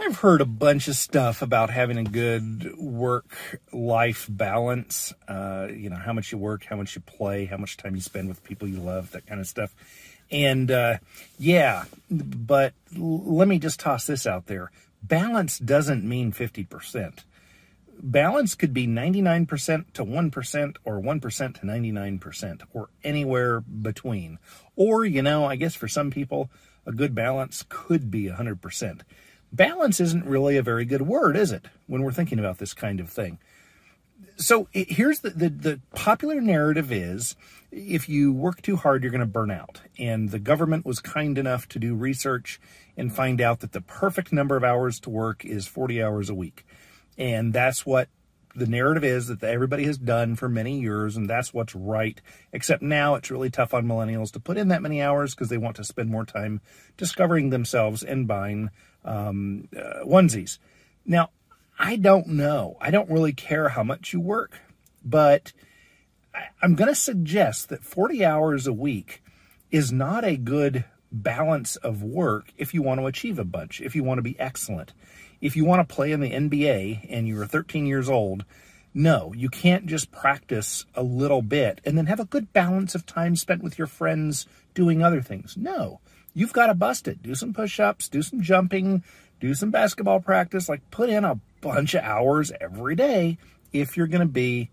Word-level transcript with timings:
I've 0.00 0.16
heard 0.16 0.40
a 0.40 0.46
bunch 0.46 0.88
of 0.88 0.96
stuff 0.96 1.42
about 1.42 1.70
having 1.70 1.98
a 1.98 2.04
good 2.04 2.76
work 2.76 3.60
life 3.72 4.26
balance. 4.28 5.12
Uh, 5.26 5.68
you 5.74 5.90
know, 5.90 5.96
how 5.96 6.12
much 6.12 6.32
you 6.32 6.38
work, 6.38 6.64
how 6.64 6.76
much 6.76 6.94
you 6.94 7.00
play, 7.00 7.46
how 7.46 7.56
much 7.56 7.76
time 7.76 7.94
you 7.94 8.00
spend 8.00 8.28
with 8.28 8.42
people 8.44 8.68
you 8.68 8.80
love, 8.80 9.12
that 9.12 9.26
kind 9.26 9.40
of 9.40 9.46
stuff. 9.46 9.74
And 10.30 10.70
uh, 10.70 10.98
yeah, 11.38 11.84
but 12.10 12.74
l- 12.96 13.22
let 13.24 13.48
me 13.48 13.58
just 13.58 13.80
toss 13.80 14.06
this 14.06 14.26
out 14.26 14.46
there 14.46 14.70
balance 15.06 15.58
doesn't 15.58 16.02
mean 16.02 16.32
50%. 16.32 17.24
Balance 18.02 18.54
could 18.54 18.74
be 18.74 18.86
99% 18.86 19.92
to 19.92 20.04
1% 20.04 20.76
or 20.84 21.00
1% 21.00 21.54
to 21.54 21.66
99% 21.66 22.62
or 22.72 22.88
anywhere 23.04 23.60
between. 23.60 24.38
Or, 24.76 25.04
you 25.04 25.22
know, 25.22 25.44
I 25.44 25.56
guess 25.56 25.74
for 25.74 25.88
some 25.88 26.10
people, 26.10 26.50
a 26.86 26.92
good 26.92 27.14
balance 27.14 27.64
could 27.68 28.10
be 28.10 28.24
100% 28.24 29.00
balance 29.54 30.00
isn't 30.00 30.26
really 30.26 30.56
a 30.56 30.62
very 30.62 30.84
good 30.84 31.02
word, 31.02 31.36
is 31.36 31.52
it, 31.52 31.66
when 31.86 32.02
we're 32.02 32.12
thinking 32.12 32.38
about 32.38 32.58
this 32.58 32.74
kind 32.74 33.00
of 33.00 33.10
thing? 33.10 33.38
So 34.36 34.68
it, 34.72 34.92
here's 34.92 35.20
the, 35.20 35.30
the, 35.30 35.48
the 35.48 35.80
popular 35.94 36.40
narrative 36.40 36.90
is 36.90 37.36
if 37.70 38.08
you 38.08 38.32
work 38.32 38.62
too 38.62 38.76
hard, 38.76 39.02
you're 39.02 39.12
going 39.12 39.20
to 39.20 39.26
burn 39.26 39.50
out. 39.50 39.80
And 39.98 40.30
the 40.30 40.38
government 40.38 40.84
was 40.84 41.00
kind 41.00 41.38
enough 41.38 41.68
to 41.68 41.78
do 41.78 41.94
research 41.94 42.60
and 42.96 43.14
find 43.14 43.40
out 43.40 43.60
that 43.60 43.72
the 43.72 43.80
perfect 43.80 44.32
number 44.32 44.56
of 44.56 44.64
hours 44.64 44.98
to 45.00 45.10
work 45.10 45.44
is 45.44 45.66
40 45.66 46.02
hours 46.02 46.30
a 46.30 46.34
week. 46.34 46.66
And 47.16 47.52
that's 47.52 47.86
what 47.86 48.08
the 48.54 48.66
narrative 48.66 49.04
is 49.04 49.28
that 49.28 49.42
everybody 49.42 49.84
has 49.84 49.98
done 49.98 50.36
for 50.36 50.48
many 50.48 50.80
years, 50.80 51.16
and 51.16 51.28
that's 51.28 51.52
what's 51.52 51.74
right. 51.74 52.20
Except 52.52 52.82
now 52.82 53.14
it's 53.14 53.30
really 53.30 53.50
tough 53.50 53.74
on 53.74 53.86
millennials 53.86 54.32
to 54.32 54.40
put 54.40 54.56
in 54.56 54.68
that 54.68 54.82
many 54.82 55.02
hours 55.02 55.34
because 55.34 55.48
they 55.48 55.58
want 55.58 55.76
to 55.76 55.84
spend 55.84 56.10
more 56.10 56.24
time 56.24 56.60
discovering 56.96 57.50
themselves 57.50 58.02
and 58.02 58.28
buying 58.28 58.70
um, 59.04 59.68
uh, 59.76 60.04
onesies. 60.04 60.58
Now, 61.04 61.30
I 61.78 61.96
don't 61.96 62.28
know. 62.28 62.76
I 62.80 62.90
don't 62.90 63.10
really 63.10 63.32
care 63.32 63.70
how 63.70 63.82
much 63.82 64.12
you 64.12 64.20
work, 64.20 64.60
but 65.04 65.52
I'm 66.62 66.74
going 66.74 66.88
to 66.88 66.94
suggest 66.94 67.68
that 67.68 67.84
40 67.84 68.24
hours 68.24 68.66
a 68.66 68.72
week 68.72 69.22
is 69.70 69.92
not 69.92 70.24
a 70.24 70.36
good 70.36 70.84
balance 71.10 71.76
of 71.76 72.02
work 72.02 72.52
if 72.56 72.74
you 72.74 72.82
want 72.82 73.00
to 73.00 73.06
achieve 73.06 73.38
a 73.38 73.44
bunch, 73.44 73.80
if 73.80 73.94
you 73.94 74.04
want 74.04 74.18
to 74.18 74.22
be 74.22 74.38
excellent. 74.38 74.92
If 75.44 75.56
you 75.56 75.66
want 75.66 75.86
to 75.86 75.94
play 75.94 76.10
in 76.10 76.20
the 76.20 76.30
NBA 76.30 77.06
and 77.10 77.28
you're 77.28 77.44
13 77.44 77.84
years 77.84 78.08
old, 78.08 78.46
no, 78.94 79.34
you 79.36 79.50
can't 79.50 79.84
just 79.84 80.10
practice 80.10 80.86
a 80.94 81.02
little 81.02 81.42
bit 81.42 81.82
and 81.84 81.98
then 81.98 82.06
have 82.06 82.18
a 82.18 82.24
good 82.24 82.54
balance 82.54 82.94
of 82.94 83.04
time 83.04 83.36
spent 83.36 83.62
with 83.62 83.76
your 83.76 83.86
friends 83.86 84.46
doing 84.72 85.02
other 85.02 85.20
things. 85.20 85.54
No, 85.54 86.00
you've 86.32 86.54
got 86.54 86.68
to 86.68 86.74
bust 86.74 87.06
it. 87.06 87.22
Do 87.22 87.34
some 87.34 87.52
push 87.52 87.78
ups, 87.78 88.08
do 88.08 88.22
some 88.22 88.40
jumping, 88.40 89.04
do 89.38 89.52
some 89.52 89.70
basketball 89.70 90.18
practice. 90.18 90.66
Like 90.66 90.90
put 90.90 91.10
in 91.10 91.26
a 91.26 91.38
bunch 91.60 91.92
of 91.92 92.04
hours 92.04 92.50
every 92.58 92.96
day 92.96 93.36
if 93.70 93.98
you're 93.98 94.06
going 94.06 94.26
to 94.26 94.32
be 94.32 94.70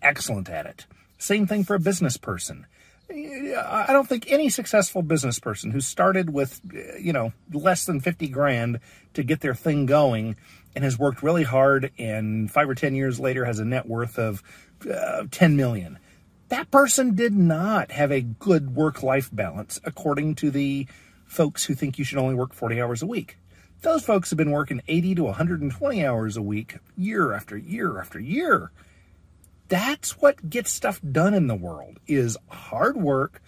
excellent 0.00 0.48
at 0.48 0.66
it. 0.66 0.86
Same 1.18 1.48
thing 1.48 1.64
for 1.64 1.74
a 1.74 1.80
business 1.80 2.16
person. 2.16 2.66
I 3.10 3.86
don't 3.88 4.08
think 4.08 4.30
any 4.30 4.48
successful 4.48 5.02
business 5.02 5.38
person 5.38 5.70
who 5.70 5.80
started 5.80 6.30
with, 6.30 6.60
you 6.98 7.12
know, 7.12 7.32
less 7.52 7.84
than 7.84 8.00
50 8.00 8.28
grand 8.28 8.80
to 9.14 9.22
get 9.22 9.40
their 9.40 9.54
thing 9.54 9.86
going 9.86 10.36
and 10.74 10.84
has 10.84 10.98
worked 10.98 11.22
really 11.22 11.42
hard 11.42 11.90
and 11.98 12.50
five 12.50 12.68
or 12.68 12.74
10 12.74 12.94
years 12.94 13.18
later 13.18 13.44
has 13.44 13.58
a 13.58 13.64
net 13.64 13.86
worth 13.86 14.18
of 14.18 14.42
uh, 14.88 15.24
10 15.30 15.56
million 15.56 15.98
that 16.50 16.70
person 16.70 17.14
did 17.14 17.32
not 17.32 17.92
have 17.92 18.10
a 18.10 18.20
good 18.20 18.74
work 18.74 19.02
life 19.02 19.30
balance, 19.32 19.80
according 19.84 20.34
to 20.36 20.50
the 20.50 20.86
folks 21.24 21.64
who 21.64 21.74
think 21.74 21.98
you 21.98 22.04
should 22.04 22.18
only 22.18 22.34
work 22.34 22.52
40 22.52 22.82
hours 22.82 23.02
a 23.02 23.06
week. 23.06 23.38
Those 23.82 24.04
folks 24.04 24.30
have 24.30 24.36
been 24.36 24.50
working 24.50 24.82
80 24.88 25.14
to 25.14 25.24
120 25.24 26.04
hours 26.04 26.36
a 26.36 26.42
week, 26.42 26.78
year 26.96 27.32
after 27.32 27.56
year 27.56 27.98
after 27.98 28.18
year. 28.18 28.72
That's 29.70 30.20
what 30.20 30.50
gets 30.50 30.72
stuff 30.72 31.00
done 31.00 31.32
in 31.32 31.46
the 31.46 31.54
world 31.54 32.00
is 32.08 32.36
hard 32.48 32.96
work, 32.96 33.40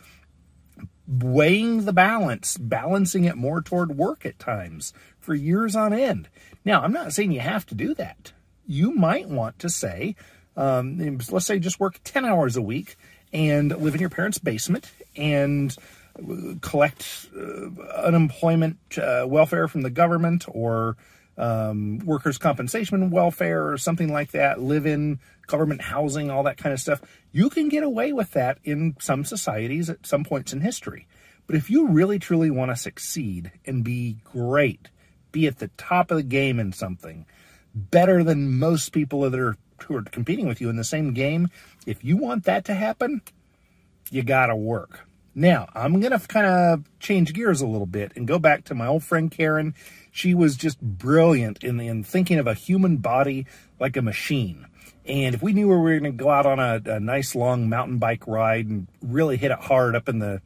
weighing 1.07 1.85
the 1.85 1.93
balance, 1.93 2.57
balancing 2.57 3.25
it 3.25 3.37
more 3.37 3.61
toward 3.61 3.99
work 3.99 4.25
at 4.25 4.39
times 4.39 4.93
for 5.19 5.35
years 5.35 5.75
on 5.75 5.93
end. 5.93 6.29
Now, 6.65 6.83
I'm 6.83 6.93
not 6.93 7.13
saying 7.13 7.33
you 7.33 7.41
have 7.41 7.67
to 7.67 7.75
do 7.75 7.93
that. 7.95 8.33
You 8.65 8.95
might 8.95 9.29
want 9.29 9.59
to 9.59 9.69
say, 9.69 10.15
um, 10.57 11.19
let's 11.29 11.45
say 11.47 11.59
just 11.59 11.81
work 11.81 11.99
10 12.05 12.25
hours 12.25 12.57
a 12.57 12.63
week 12.63 12.95
and 13.33 13.77
live 13.77 13.95
in 13.95 14.01
your 14.01 14.09
parents' 14.09 14.39
basement 14.39 14.93
and 15.17 15.75
collect 16.61 17.27
uh, 17.37 17.69
unemployment 18.05 18.79
uh, 18.97 19.25
welfare 19.27 19.67
from 19.67 19.83
the 19.83 19.91
government 19.91 20.45
or 20.49 20.97
um, 21.39 21.99
workers' 22.01 22.39
compensation 22.39 23.03
and 23.03 23.13
welfare 23.13 23.69
or 23.69 23.79
something 23.79 24.13
like 24.13 24.33
that, 24.33 24.61
live 24.61 24.87
in 24.87 25.19
government 25.47 25.83
housing, 25.83 26.31
all 26.31 26.43
that 26.45 26.59
kind 26.59 26.73
of 26.73 26.81
stuff. 26.81 27.01
You 27.33 27.51
can 27.51 27.69
get 27.69 27.83
away 27.83 28.13
with 28.13 28.33
that 28.33 28.59
in 28.65 28.97
some 29.01 29.25
societies 29.25 29.91
at 29.91 30.07
some 30.07 30.25
points 30.25 30.53
in 30.53 30.61
history. 30.61 31.07
But 31.47 31.57
if 31.57 31.71
you 31.71 31.89
really 31.89 32.19
truly 32.19 32.51
want 32.51 32.71
to 32.71 32.77
succeed 32.77 33.53
and 33.67 33.83
be 33.83 34.19
great, 34.25 34.89
be 35.33 35.47
at 35.47 35.59
the 35.59 35.69
top 35.77 36.11
of 36.11 36.17
the 36.17 36.23
game 36.23 36.61
in 36.61 36.73
something, 36.73 37.27
better 37.75 38.23
than 38.23 38.59
most 38.59 38.91
people 38.91 39.23
that 39.23 39.39
are 39.39 39.57
who 39.85 39.97
are 39.97 40.03
competing 40.03 40.47
with 40.47 40.61
you 40.61 40.69
in 40.69 40.77
the 40.77 40.85
same 40.85 41.13
game, 41.13 41.49
if 41.87 42.05
you 42.05 42.17
want 42.17 42.45
that 42.45 42.65
to 42.67 42.75
happen, 42.75 43.21
you 44.11 44.23
got 44.23 44.47
to 44.47 44.57
work. 44.57 45.01
Now, 45.35 45.69
I'm 45.75 45.99
going 46.01 46.19
to 46.19 46.29
kind 46.29 46.47
of 46.47 46.85
change 47.01 47.33
gears 47.33 47.61
a 47.63 47.67
little 47.67 47.87
bit 47.87 48.13
and 48.17 48.29
go 48.29 48.39
back 48.39 48.65
to 48.65 48.75
my 48.75 48.87
old 48.87 49.03
friend 49.03 49.31
Karen. 49.31 49.75
She 50.11 50.35
was 50.35 50.57
just 50.57 50.81
brilliant 50.81 51.65
in, 51.65 51.81
in 51.81 52.05
thinking 52.05 52.39
of 52.39 52.47
a 52.47 52.55
human 52.55 52.99
body 52.99 53.47
like 53.81 53.97
a 53.97 54.03
machine. 54.03 54.67
And 55.07 55.35
if 55.35 55.43
we 55.43 55.53
knew 55.53 55.69
we 55.69 55.77
were 55.77 55.99
going 55.99 56.13
to 56.13 56.25
go 56.25 56.31
out 56.31 56.47
on 56.47 56.59
a, 56.61 56.81
a 56.85 57.01
nice 57.01 57.35
long 57.35 57.69
mountain 57.69 57.99
bike 57.99 58.27
ride 58.27 58.67
and 58.67 58.87
really 59.01 59.37
hit 59.37 59.51
it 59.51 59.59
hard 59.59 59.97
up 59.97 60.09
in 60.09 60.19
the 60.19 60.43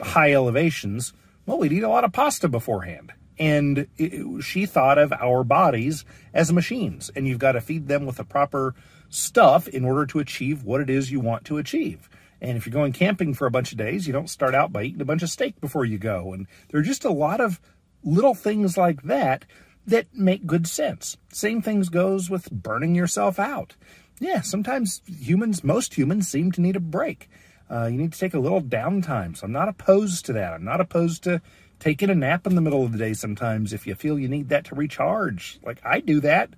high 0.00 0.32
elevations, 0.32 1.12
well, 1.46 1.58
we'd 1.58 1.72
eat 1.72 1.84
a 1.84 1.88
lot 1.88 2.04
of 2.04 2.12
pasta 2.12 2.48
beforehand. 2.48 3.12
And 3.38 3.86
it, 3.96 4.42
she 4.42 4.66
thought 4.66 4.98
of 4.98 5.12
our 5.12 5.44
bodies 5.44 6.04
as 6.32 6.52
machines, 6.52 7.10
and 7.14 7.26
you've 7.26 7.38
got 7.38 7.52
to 7.52 7.60
feed 7.60 7.88
them 7.88 8.04
with 8.04 8.16
the 8.16 8.24
proper 8.24 8.74
stuff 9.08 9.68
in 9.68 9.84
order 9.84 10.06
to 10.06 10.18
achieve 10.18 10.64
what 10.64 10.80
it 10.80 10.90
is 10.90 11.10
you 11.10 11.20
want 11.20 11.44
to 11.46 11.58
achieve. 11.58 12.08
And 12.44 12.58
if 12.58 12.66
you're 12.66 12.74
going 12.74 12.92
camping 12.92 13.32
for 13.32 13.46
a 13.46 13.50
bunch 13.50 13.72
of 13.72 13.78
days, 13.78 14.06
you 14.06 14.12
don't 14.12 14.28
start 14.28 14.54
out 14.54 14.70
by 14.70 14.82
eating 14.82 15.00
a 15.00 15.06
bunch 15.06 15.22
of 15.22 15.30
steak 15.30 15.58
before 15.62 15.86
you 15.86 15.96
go. 15.96 16.34
And 16.34 16.46
there 16.68 16.78
are 16.78 16.84
just 16.84 17.06
a 17.06 17.10
lot 17.10 17.40
of 17.40 17.58
little 18.02 18.34
things 18.34 18.76
like 18.76 19.04
that 19.04 19.46
that 19.86 20.14
make 20.14 20.46
good 20.46 20.66
sense. 20.66 21.16
Same 21.32 21.62
things 21.62 21.88
goes 21.88 22.28
with 22.28 22.50
burning 22.50 22.94
yourself 22.94 23.38
out. 23.38 23.76
Yeah, 24.20 24.42
sometimes 24.42 25.00
humans, 25.06 25.64
most 25.64 25.94
humans 25.94 26.28
seem 26.28 26.52
to 26.52 26.60
need 26.60 26.76
a 26.76 26.80
break. 26.80 27.30
Uh, 27.70 27.86
you 27.86 27.96
need 27.96 28.12
to 28.12 28.18
take 28.18 28.34
a 28.34 28.38
little 28.38 28.60
downtime. 28.60 29.34
So 29.34 29.46
I'm 29.46 29.52
not 29.52 29.70
opposed 29.70 30.26
to 30.26 30.34
that. 30.34 30.52
I'm 30.52 30.64
not 30.64 30.82
opposed 30.82 31.22
to 31.22 31.40
taking 31.80 32.10
a 32.10 32.14
nap 32.14 32.46
in 32.46 32.56
the 32.56 32.60
middle 32.60 32.84
of 32.84 32.92
the 32.92 32.98
day 32.98 33.14
sometimes 33.14 33.72
if 33.72 33.86
you 33.86 33.94
feel 33.94 34.18
you 34.18 34.28
need 34.28 34.50
that 34.50 34.66
to 34.66 34.74
recharge. 34.74 35.58
Like 35.64 35.80
I 35.82 36.00
do 36.00 36.20
that. 36.20 36.50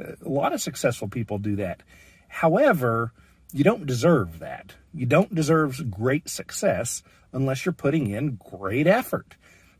A 0.00 0.16
lot 0.26 0.54
of 0.54 0.62
successful 0.62 1.08
people 1.08 1.36
do 1.36 1.56
that. 1.56 1.82
However, 2.28 3.12
you 3.54 3.62
don't 3.62 3.86
deserve 3.86 4.40
that. 4.40 4.74
You 4.92 5.06
don't 5.06 5.32
deserve 5.32 5.88
great 5.88 6.28
success 6.28 7.04
unless 7.32 7.64
you're 7.64 7.72
putting 7.72 8.10
in 8.10 8.34
great 8.34 8.88
effort. 8.88 9.36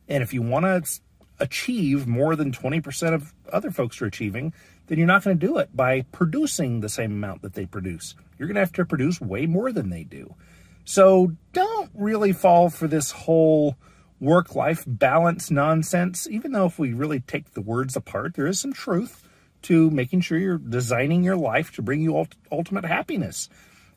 And 0.09 0.23
if 0.23 0.33
you 0.33 0.43
want 0.43 0.65
to 0.65 1.01
achieve 1.41 2.07
more 2.07 2.37
than 2.37 2.53
20% 2.53 3.15
of 3.15 3.35
other 3.53 3.73
folks 3.73 4.01
are 4.01 4.07
achieving, 4.07 4.55
then 4.87 4.99
you're 4.99 5.09
not 5.09 5.25
going 5.25 5.37
to 5.37 5.47
do 5.47 5.59
it 5.59 5.75
by 5.75 6.03
producing 6.13 6.81
the 6.81 6.89
same 6.89 7.11
amount 7.11 7.43
that 7.43 7.55
they 7.55 7.67
produce. 7.67 8.15
You're 8.39 8.47
going 8.47 8.55
to 8.55 8.61
have 8.61 8.73
to 8.75 8.85
produce 8.85 9.21
way 9.21 9.47
more 9.47 9.73
than 9.73 9.91
they 9.91 10.05
do. 10.05 10.37
So 10.85 11.33
don't 11.53 11.91
really 11.95 12.33
fall 12.33 12.71
for 12.71 12.87
this 12.87 13.11
whole 13.11 13.77
work 14.21 14.55
life 14.55 14.85
balance 14.87 15.51
nonsense, 15.51 16.29
even 16.31 16.53
though 16.53 16.67
if 16.67 16.79
we 16.79 16.93
really 16.93 17.19
take 17.19 17.55
the 17.55 17.61
words 17.61 17.97
apart, 17.97 18.35
there 18.35 18.47
is 18.47 18.61
some 18.61 18.73
truth 18.73 19.24
to 19.65 19.91
making 19.91 20.21
sure 20.21 20.39
you're 20.39 20.59
designing 20.59 21.25
your 21.25 21.37
life 21.37 21.73
to 21.73 21.83
bring 21.83 22.01
you 22.01 22.27
ultimate 22.51 22.85
happiness. 22.85 23.49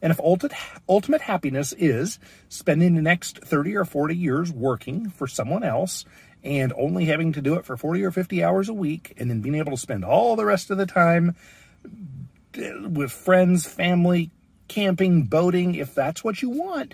And 0.02 0.12
if 0.12 0.20
ultimate, 0.20 1.22
happiness 1.22 1.74
is 1.74 2.20
spending 2.50 2.96
the 2.96 3.02
next 3.02 3.40
30 3.40 3.76
or 3.76 3.86
40 3.86 4.16
years 4.16 4.52
working 4.52 5.10
for 5.10 5.28
someone 5.28 5.64
else 5.64 6.06
and 6.44 6.72
only 6.78 7.06
having 7.06 7.34
to 7.34 7.42
do 7.42 7.56
it 7.56 7.66
for 7.66 7.76
40 7.76 8.04
or 8.04 8.12
50 8.12 8.44
hours 8.44 8.70
a 8.70 8.74
week 8.74 9.14
and 9.18 9.30
then 9.30 9.42
being 9.42 9.56
able 9.56 9.72
to 9.72 9.78
spend 9.78 10.06
all 10.06 10.36
the 10.36 10.46
rest 10.46 10.70
of 10.70 10.78
the 10.78 10.86
time 10.86 11.36
uh, 11.84 12.90
with 12.90 13.12
friends, 13.12 13.66
family, 13.66 14.30
camping, 14.68 15.24
boating, 15.24 15.76
if 15.76 15.96
that's 15.96 16.24
what 16.24 16.42
you 16.42 16.50
want 16.50 16.94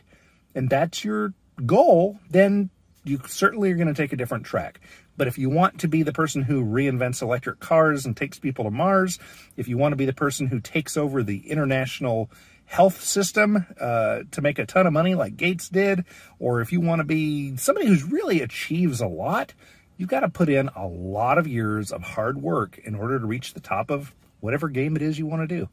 and 0.55 0.69
that's 0.69 1.03
your 1.03 1.33
goal, 1.65 2.19
then 2.29 2.69
you 3.03 3.19
certainly 3.27 3.71
are 3.71 3.75
going 3.75 3.87
to 3.87 3.93
take 3.93 4.13
a 4.13 4.17
different 4.17 4.45
track. 4.45 4.79
But 5.15 5.27
if 5.27 5.37
you 5.37 5.49
want 5.49 5.79
to 5.79 5.87
be 5.87 6.03
the 6.03 6.13
person 6.13 6.41
who 6.41 6.63
reinvents 6.63 7.21
electric 7.21 7.59
cars 7.59 8.05
and 8.05 8.17
takes 8.17 8.39
people 8.39 8.65
to 8.65 8.71
Mars, 8.71 9.19
if 9.57 9.67
you 9.67 9.77
want 9.77 9.91
to 9.91 9.97
be 9.97 10.05
the 10.05 10.13
person 10.13 10.47
who 10.47 10.59
takes 10.59 10.97
over 10.97 11.23
the 11.23 11.49
international 11.49 12.31
health 12.65 13.03
system 13.03 13.65
uh, 13.79 14.21
to 14.31 14.41
make 14.41 14.57
a 14.57 14.65
ton 14.65 14.87
of 14.87 14.93
money 14.93 15.15
like 15.15 15.37
Gates 15.37 15.69
did, 15.69 16.05
or 16.39 16.61
if 16.61 16.71
you 16.71 16.81
want 16.81 16.99
to 16.99 17.03
be 17.03 17.55
somebody 17.57 17.87
who's 17.87 18.03
really 18.03 18.41
achieves 18.41 19.01
a 19.01 19.07
lot, 19.07 19.53
you've 19.97 20.09
got 20.09 20.21
to 20.21 20.29
put 20.29 20.49
in 20.49 20.69
a 20.75 20.87
lot 20.87 21.37
of 21.37 21.47
years 21.47 21.91
of 21.91 22.01
hard 22.01 22.41
work 22.41 22.79
in 22.83 22.95
order 22.95 23.19
to 23.19 23.25
reach 23.25 23.53
the 23.53 23.59
top 23.59 23.91
of 23.91 24.13
whatever 24.39 24.69
game 24.69 24.95
it 24.95 25.01
is 25.01 25.19
you 25.19 25.25
want 25.25 25.47
to 25.47 25.55
do. 25.55 25.69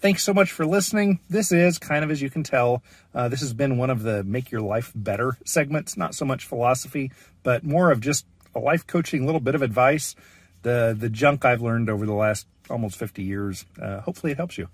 Thanks 0.00 0.22
so 0.22 0.32
much 0.32 0.52
for 0.52 0.64
listening. 0.64 1.18
This 1.28 1.50
is 1.50 1.76
kind 1.76 2.04
of 2.04 2.10
as 2.12 2.22
you 2.22 2.30
can 2.30 2.44
tell, 2.44 2.84
uh, 3.12 3.28
this 3.28 3.40
has 3.40 3.52
been 3.52 3.78
one 3.78 3.90
of 3.90 4.04
the 4.04 4.22
make 4.22 4.52
your 4.52 4.60
life 4.60 4.92
better 4.94 5.36
segments, 5.44 5.96
not 5.96 6.14
so 6.14 6.24
much 6.24 6.46
philosophy, 6.46 7.10
but 7.42 7.64
more 7.64 7.90
of 7.90 8.00
just 8.00 8.24
a 8.58 8.60
life 8.60 8.86
coaching 8.86 9.24
little 9.24 9.40
bit 9.40 9.54
of 9.54 9.62
advice, 9.62 10.14
the 10.62 10.94
the 10.98 11.08
junk 11.08 11.44
I've 11.44 11.62
learned 11.62 11.88
over 11.88 12.04
the 12.06 12.12
last 12.12 12.46
almost 12.68 12.96
50 12.96 13.22
years. 13.22 13.64
Uh, 13.80 14.00
hopefully, 14.00 14.32
it 14.32 14.36
helps 14.36 14.58
you. 14.58 14.68